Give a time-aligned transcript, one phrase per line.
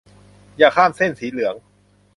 [0.57, 1.55] อย่าข้ามเส้นสีเหลือง